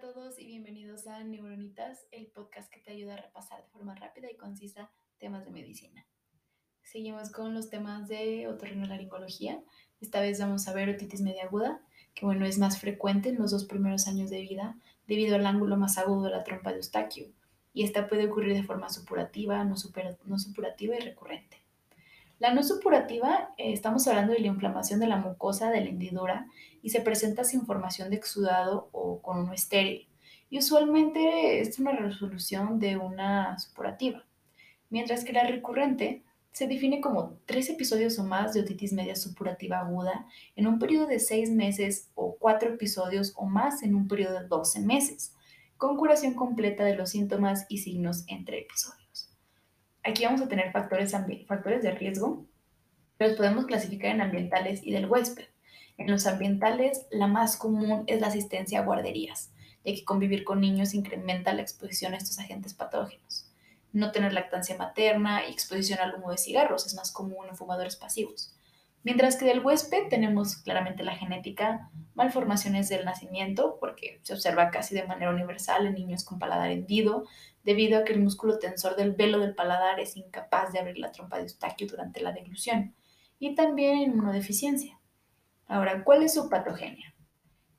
[0.00, 4.30] todos y bienvenidos a Neuronitas, el podcast que te ayuda a repasar de forma rápida
[4.30, 6.06] y concisa temas de medicina.
[6.82, 9.60] Seguimos con los temas de otorrinolaringología.
[10.00, 11.80] Esta vez vamos a ver otitis media aguda,
[12.14, 14.76] que bueno, es más frecuente en los dos primeros años de vida
[15.08, 17.32] debido al ángulo más agudo de la trompa de Eustaquio,
[17.72, 21.56] y esta puede ocurrir de forma supurativa, no supurativa y recurrente.
[22.38, 26.46] La no supurativa, eh, estamos hablando de la inflamación de la mucosa de la hendidura
[26.82, 30.08] y se presenta sin formación de exudado o con uno estéril.
[30.48, 34.24] Y usualmente es una resolución de una supurativa.
[34.88, 39.80] Mientras que la recurrente se define como tres episodios o más de otitis media supurativa
[39.80, 44.38] aguda en un periodo de seis meses o cuatro episodios o más en un periodo
[44.40, 45.34] de 12 meses,
[45.76, 49.07] con curación completa de los síntomas y signos entre episodios.
[50.08, 51.14] Aquí vamos a tener factores,
[51.46, 52.46] factores de riesgo,
[53.18, 55.44] los podemos clasificar en ambientales y del huésped.
[55.98, 59.50] En los ambientales, la más común es la asistencia a guarderías,
[59.84, 63.52] ya que convivir con niños incrementa la exposición a estos agentes patógenos.
[63.92, 67.96] No tener lactancia materna y exposición al humo de cigarros es más común en fumadores
[67.96, 68.57] pasivos.
[69.04, 74.94] Mientras que del huésped tenemos claramente la genética, malformaciones del nacimiento, porque se observa casi
[74.94, 77.24] de manera universal en niños con paladar hendido,
[77.62, 81.12] debido a que el músculo tensor del velo del paladar es incapaz de abrir la
[81.12, 82.94] trompa de Eustaquio durante la deglución,
[83.38, 84.98] y también inmunodeficiencia.
[85.66, 87.14] Ahora, ¿cuál es su patogenia?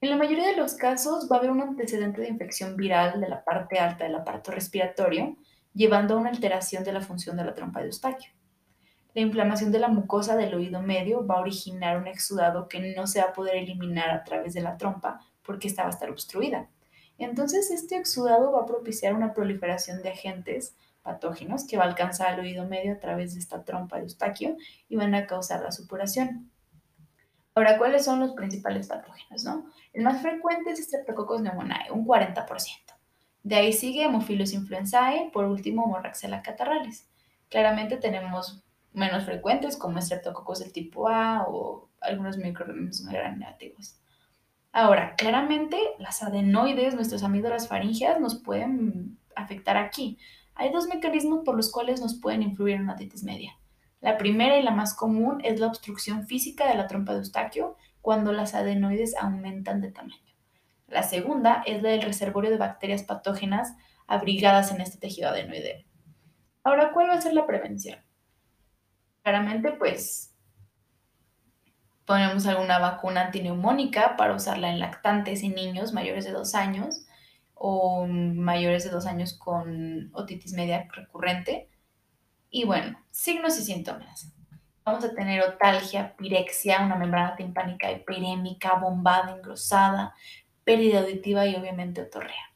[0.00, 3.28] En la mayoría de los casos va a haber un antecedente de infección viral de
[3.28, 5.36] la parte alta del aparato respiratorio,
[5.74, 8.32] llevando a una alteración de la función de la trompa de Eustaquio.
[9.14, 13.06] La inflamación de la mucosa del oído medio va a originar un exudado que no
[13.06, 16.10] se va a poder eliminar a través de la trompa porque esta va a estar
[16.10, 16.68] obstruida.
[17.18, 22.34] Entonces, este exudado va a propiciar una proliferación de agentes patógenos que va a alcanzar
[22.34, 24.56] el oído medio a través de esta trompa de Eustaquio
[24.88, 26.50] y van a causar la supuración.
[27.54, 29.44] Ahora, ¿cuáles son los principales patógenos?
[29.44, 29.66] No?
[29.92, 32.46] El más frecuente es Streptococcus pneumoniae, un 40%.
[33.42, 37.10] De ahí sigue Hemophilus influenzae, por último Moraxella catarrales.
[37.50, 43.98] Claramente tenemos menos frecuentes como estreptococos del tipo A o algunos microorganismos gram negativos.
[44.72, 50.18] Ahora, claramente las adenoides, nuestras amígdalas faringeas, nos pueden afectar aquí.
[50.54, 53.58] Hay dos mecanismos por los cuales nos pueden influir en una otitis media.
[54.00, 57.76] La primera y la más común es la obstrucción física de la trompa de Eustaquio
[58.00, 60.34] cuando las adenoides aumentan de tamaño.
[60.88, 63.74] La segunda es la del reservorio de bacterias patógenas
[64.06, 65.84] abrigadas en este tejido adenoideo.
[66.64, 67.98] Ahora, ¿cuál va a ser la prevención?
[69.22, 70.34] Claramente, pues
[72.04, 77.06] ponemos alguna vacuna antineumónica para usarla en lactantes y niños mayores de dos años
[77.54, 81.70] o mayores de dos años con otitis media recurrente.
[82.50, 84.34] Y bueno, signos y síntomas.
[84.84, 90.14] Vamos a tener otalgia, pirexia, una membrana timpánica hiperémica, bombada, engrosada,
[90.64, 92.51] pérdida auditiva y obviamente otorrea.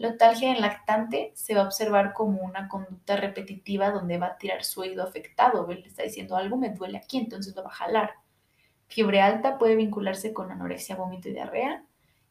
[0.00, 4.38] La otalgia en lactante se va a observar como una conducta repetitiva donde va a
[4.38, 7.74] tirar su oído afectado, le está diciendo algo me duele aquí, entonces lo va a
[7.74, 8.14] jalar.
[8.86, 11.84] Fiebre alta puede vincularse con anorexia, vómito y diarrea.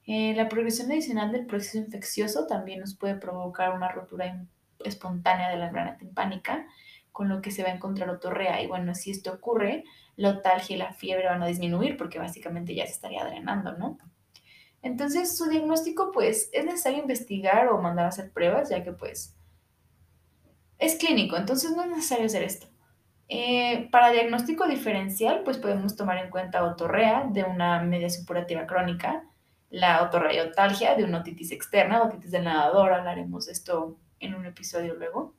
[0.07, 4.44] Eh, la progresión adicional del proceso infeccioso también nos puede provocar una rotura
[4.84, 6.66] espontánea de la membrana timpánica,
[7.12, 8.63] con lo que se va a encontrar otorrea.
[8.63, 9.84] Y bueno, si esto ocurre,
[10.16, 14.00] la otalgia y la fiebre van a disminuir porque básicamente ya se estaría drenando, ¿no?
[14.82, 19.36] Entonces, su diagnóstico, pues, es necesario investigar o mandar a hacer pruebas, ya que, pues,
[20.78, 22.68] es clínico, entonces no es necesario hacer esto.
[23.28, 29.24] Eh, para diagnóstico diferencial, pues podemos tomar en cuenta otorrea de una media supurativa crónica,
[29.70, 34.96] la otorreotalgia de una otitis externa, otitis del nadador, hablaremos de esto en un episodio
[34.96, 35.36] luego,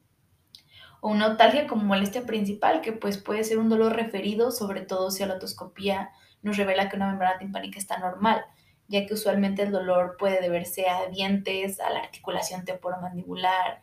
[1.00, 5.10] o una otalgia como molestia principal, que pues puede ser un dolor referido, sobre todo
[5.10, 6.10] si la otoscopía
[6.42, 8.44] nos revela que una membrana timpánica está normal
[8.90, 13.80] ya que usualmente el dolor puede deberse a dientes, a la articulación temporomandibular,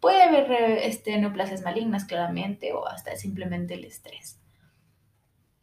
[0.00, 4.38] puede haber este, neoplasias malignas claramente o hasta simplemente el estrés.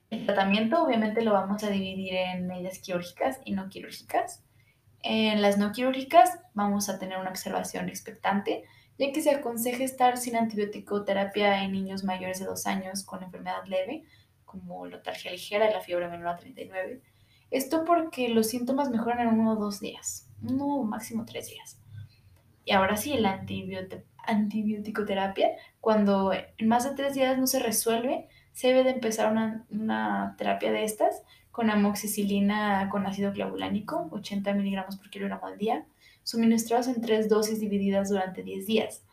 [0.09, 4.43] El tratamiento obviamente lo vamos a dividir en medidas quirúrgicas y no quirúrgicas.
[5.03, 8.63] En las no quirúrgicas vamos a tener una observación expectante,
[8.97, 13.63] ya que se aconseja estar sin antibiótico-terapia en niños mayores de 2 años con enfermedad
[13.67, 14.05] leve,
[14.43, 17.03] como la ligera y la fiebre menor a 39
[17.51, 21.79] esto porque los síntomas mejoran en uno o dos días, uno máximo tres días.
[22.65, 23.45] Y ahora sí, la
[24.25, 29.65] antibiótico-terapia, cuando en más de tres días no se resuelve, se debe de empezar una,
[29.69, 35.87] una terapia de estas con amoxicilina con ácido clavulánico, 80 miligramos por kilogramo al día,
[36.23, 39.03] suministrados en tres dosis divididas durante 10 días.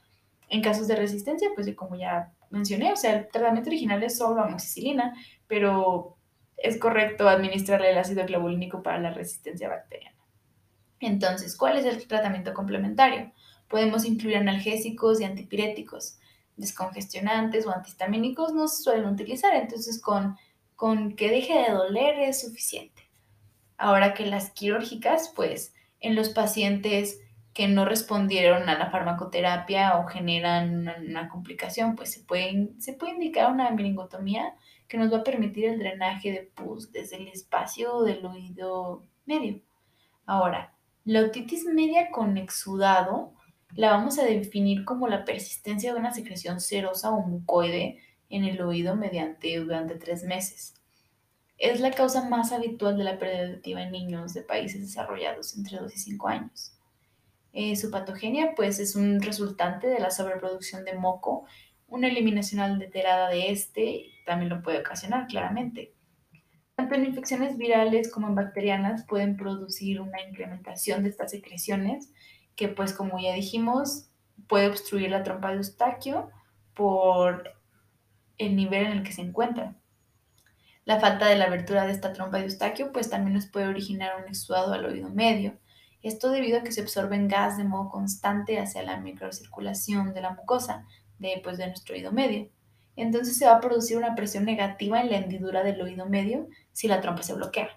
[0.51, 4.43] En casos de resistencia, pues como ya mencioné, o sea, el tratamiento original es solo
[4.43, 5.15] amoxicilina,
[5.47, 6.17] pero
[6.57, 10.17] es correcto administrarle el ácido clavulínico para la resistencia bacteriana.
[11.01, 13.33] Entonces, ¿cuál es el tratamiento complementario?
[13.69, 16.19] Podemos incluir analgésicos y antipiréticos.
[16.57, 20.37] Descongestionantes o antihistamínicos no se suelen utilizar, entonces con,
[20.77, 23.03] con que deje de doler es suficiente.
[23.77, 27.19] Ahora que las quirúrgicas, pues en los pacientes
[27.55, 33.13] que no respondieron a la farmacoterapia o generan una, complicación, pues se puede, se puede
[33.13, 34.55] indicar una meningotomía
[34.89, 39.63] que nos va a permitir el drenaje de pus desde el espacio del oído medio.
[40.27, 40.75] Ahora,
[41.05, 43.35] la otitis media con exudado
[43.77, 48.61] la vamos a definir como la persistencia de una secreción serosa o mucoide en el
[48.63, 50.75] oído mediante durante tres meses.
[51.57, 55.79] Es la causa más habitual de la pérdida auditiva en niños de países desarrollados entre
[55.79, 56.74] 2 y 5 años.
[57.57, 61.47] Eh, su patogenia pues es un resultante de la sobreproducción de moco,
[61.87, 65.95] una eliminación alterada de este también lo puede ocasionar claramente.
[66.75, 72.13] Tanto en infecciones virales como en bacterianas pueden producir una incrementación de estas secreciones
[72.57, 74.11] que pues como ya dijimos
[74.49, 76.31] puede obstruir la trompa de Eustaquio
[76.75, 77.55] por
[78.39, 79.77] el nivel en el que se encuentra.
[80.85, 84.21] La falta de la abertura de esta trompa de Eustaquio pues también nos puede originar
[84.21, 85.57] un exudado al oído medio.
[86.05, 90.35] Esto debido a que se absorbe gas de modo constante hacia la microcirculación de la
[90.35, 90.87] mucosa
[91.19, 92.51] de, pues, de nuestro oído medio.
[92.95, 96.89] Entonces se va a producir una presión negativa en la hendidura del oído medio si
[96.89, 97.71] la trompa se bloquea.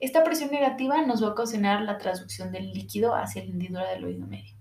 [0.00, 4.04] Esta presión negativa nos va a ocasionar la transducción del líquido hacia la hendidura del
[4.04, 4.54] oído medio.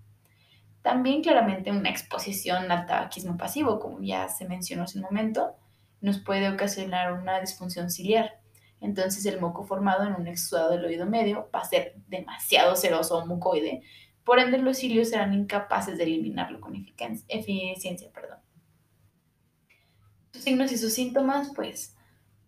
[0.81, 5.57] También claramente una exposición al tabaquismo pasivo, como ya se mencionó hace un momento,
[5.99, 8.39] nos puede ocasionar una disfunción ciliar.
[8.81, 13.17] Entonces el moco formado en un exudado del oído medio va a ser demasiado ceroso
[13.17, 13.83] o mucoide,
[14.23, 18.09] por ende los cilios serán incapaces de eliminarlo con eficiencia.
[20.31, 21.95] Sus signos y sus síntomas, pues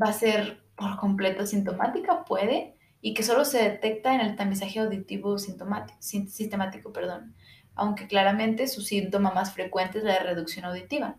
[0.02, 4.80] va a ser por completo sintomática, puede, y que solo se detecta en el tamizaje
[4.80, 7.36] auditivo sistemático, perdón,
[7.76, 11.18] aunque claramente su síntoma más frecuente es la reducción auditiva.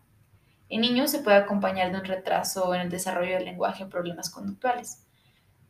[0.70, 4.31] En niños se puede acompañar de un retraso en el desarrollo del lenguaje o problemas
[4.31, 5.04] conductuales.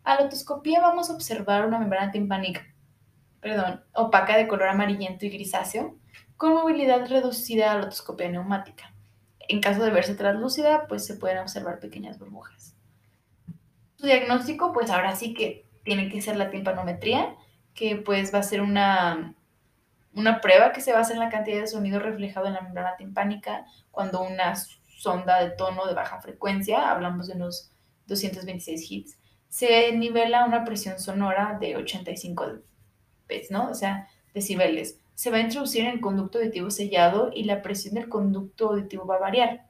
[0.05, 2.63] A la otoscopía vamos a observar una membrana timpánica,
[3.41, 5.99] perdón, opaca de color amarillento y grisáceo,
[6.37, 8.95] con movilidad reducida a la otoscopía neumática.
[9.49, 12.77] En caso de verse translúcida, pues se pueden observar pequeñas burbujas.
[13.97, 17.35] Su diagnóstico, pues ahora sí que tiene que ser la timpanometría,
[17.75, 19.35] que pues va a ser una
[20.15, 23.67] una prueba que se basa en la cantidad de sonido reflejado en la membrana timpánica
[23.91, 24.55] cuando una
[24.99, 27.73] sonda de tono de baja frecuencia, hablamos de unos
[28.07, 29.19] 226 hits,
[29.55, 33.71] se nivela una presión sonora de 85 Db, ¿no?
[33.71, 34.99] O sea, decibeles.
[35.15, 39.07] Se va a introducir en el conducto auditivo sellado y la presión del conducto auditivo
[39.07, 39.69] va a variar.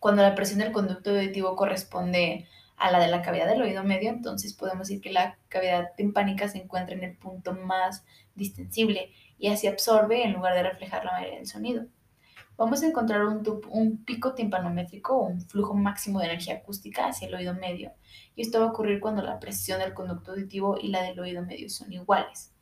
[0.00, 4.10] Cuando la presión del conducto auditivo corresponde a la de la cavidad del oído medio,
[4.10, 9.46] entonces podemos decir que la cavidad timpánica se encuentra en el punto más distensible y
[9.46, 11.86] así absorbe en lugar de reflejar la mayoría del sonido.
[12.56, 17.34] Vamos a encontrar un, pico timpanométrico o un flujo máximo de energía acústica hacia el
[17.34, 17.92] oído medio,
[18.36, 21.42] y esto va a ocurrir cuando la presión del conducto auditivo y la del oído
[21.42, 22.52] medio son iguales.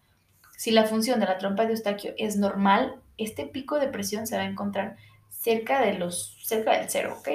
[0.56, 4.36] Si la función de la trompa de Eustaquio es normal, este pico de presión se
[4.36, 4.96] va a encontrar
[5.28, 7.28] cerca, de los, cerca del cero, ¿ok?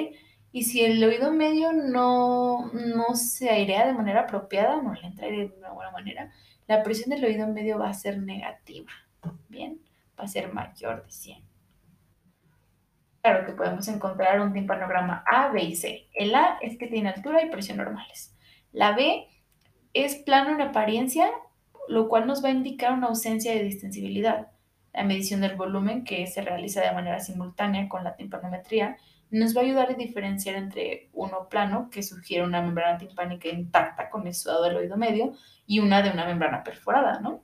[0.50, 5.26] Y si el oído medio no, no se airea de manera apropiada, no le entra
[5.26, 6.32] aire de una buena manera,
[6.66, 8.90] la presión del oído medio va a ser negativa.
[9.48, 9.80] Bien,
[10.18, 11.47] va a ser mayor de 100.
[13.22, 16.08] Claro que podemos encontrar un timpanograma A, B y C.
[16.14, 18.36] El A es que tiene altura y presión normales.
[18.72, 19.26] La B
[19.92, 21.28] es plano en apariencia,
[21.88, 24.48] lo cual nos va a indicar una ausencia de distensibilidad.
[24.92, 28.96] La medición del volumen, que se realiza de manera simultánea con la timpanometría,
[29.30, 34.08] nos va a ayudar a diferenciar entre uno plano, que sugiere una membrana timpánica intacta
[34.08, 35.34] con el sudado del oído medio,
[35.66, 37.42] y una de una membrana perforada, ¿no?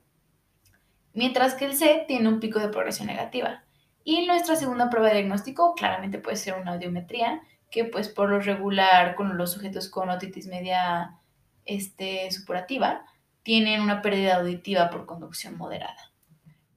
[1.15, 3.65] mientras que el C tiene un pico de progresión negativa.
[4.05, 8.39] Y nuestra segunda prueba de diagnóstico claramente puede ser una audiometría, que pues por lo
[8.39, 11.19] regular con los sujetos con otitis media
[11.65, 13.05] este, supurativa
[13.43, 16.13] tienen una pérdida auditiva por conducción moderada.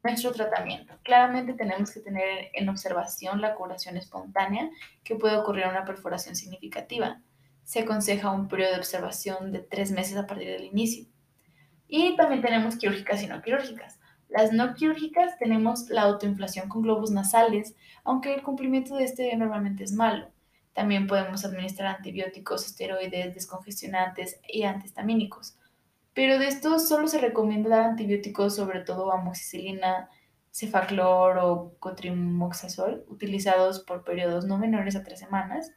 [0.03, 0.93] Nuestro tratamiento.
[1.03, 4.69] Claramente tenemos que tener en observación la curación espontánea
[5.03, 7.22] que puede ocurrir una perforación significativa.
[7.63, 11.05] Se aconseja un periodo de observación de tres meses a partir del inicio.
[11.88, 13.96] Y también tenemos quirúrgicas y no quirúrgicas.
[14.29, 19.84] Las no quirúrgicas tenemos la autoinflación con globos nasales, aunque el cumplimiento de este normalmente
[19.84, 20.29] es malo.
[20.74, 25.57] También podemos administrar antibióticos, esteroides, descongestionantes y antihistamínicos.
[26.13, 30.10] Pero de estos solo se recomienda dar antibióticos, sobre todo amoxicilina,
[30.51, 35.72] cefaclor o cotrimoxazol, utilizados por periodos no menores a tres semanas.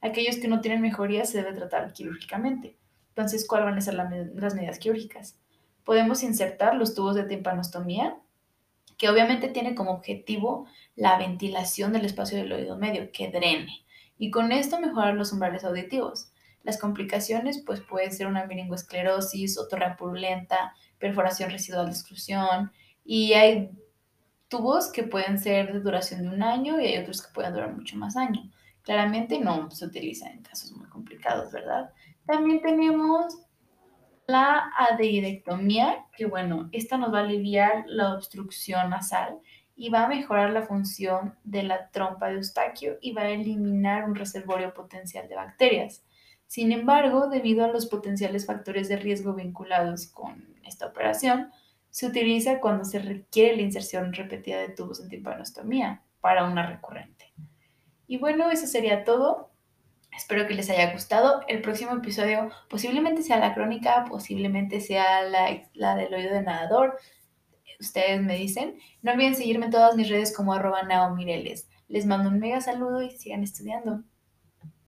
[0.00, 2.76] Aquellos que no tienen mejoría se debe tratar quirúrgicamente.
[3.08, 5.38] Entonces, ¿cuáles van a ser las medidas quirúrgicas?
[5.84, 8.16] Podemos insertar los tubos de timpanostomía,
[8.96, 13.84] que obviamente tiene como objetivo la ventilación del espacio del oído medio, que drene,
[14.18, 16.30] y con esto mejorar los umbrales auditivos.
[16.62, 22.72] Las complicaciones pues pueden ser una meningoesclerosis, otorrea purulenta, perforación residual de exclusión
[23.04, 23.70] y hay
[24.48, 27.74] tubos que pueden ser de duración de un año y hay otros que pueden durar
[27.74, 28.46] mucho más años.
[28.82, 31.90] Claramente no se utiliza en casos muy complicados, ¿verdad?
[32.26, 33.38] También tenemos
[34.26, 39.38] la adeirectomía, que bueno, esta nos va a aliviar la obstrucción nasal
[39.76, 44.04] y va a mejorar la función de la trompa de Eustaquio y va a eliminar
[44.04, 46.04] un reservorio potencial de bacterias.
[46.46, 51.50] Sin embargo, debido a los potenciales factores de riesgo vinculados con esta operación,
[51.90, 57.32] se utiliza cuando se requiere la inserción repetida de tubos en timpanostomía para una recurrente.
[58.06, 59.50] Y bueno, eso sería todo.
[60.16, 61.42] Espero que les haya gustado.
[61.48, 66.98] El próximo episodio posiblemente sea la crónica, posiblemente sea la, la del oído de nadador.
[67.80, 68.78] Ustedes me dicen.
[69.02, 71.68] No olviden seguirme en todas mis redes como arroba naomireles.
[71.88, 74.02] Les mando un mega saludo y sigan estudiando.